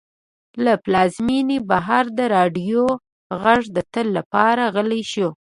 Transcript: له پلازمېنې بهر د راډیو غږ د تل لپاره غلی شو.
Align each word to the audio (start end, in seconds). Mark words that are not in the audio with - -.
له 0.63 0.73
پلازمېنې 0.83 1.57
بهر 1.69 2.05
د 2.17 2.19
راډیو 2.35 2.83
غږ 3.41 3.61
د 3.75 3.77
تل 3.93 4.07
لپاره 4.17 4.63
غلی 4.75 5.03
شو. 5.11 5.29